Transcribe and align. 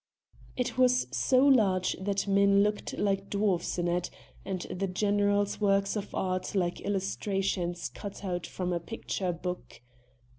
It 0.57 0.79
was 0.79 1.05
so 1.11 1.45
large 1.45 1.95
that 2.01 2.27
men 2.27 2.63
looked 2.63 2.97
like 2.97 3.29
dwarfs 3.29 3.77
in 3.77 3.87
it, 3.87 4.09
and 4.43 4.59
the 4.61 4.87
general's 4.87 5.61
works 5.61 5.95
of 5.95 6.15
art 6.15 6.55
like 6.55 6.81
illustrations 6.81 7.87
cut 7.87 8.25
out 8.25 8.47
of 8.47 8.71
a 8.71 8.79
picture 8.79 9.31
book. 9.31 9.79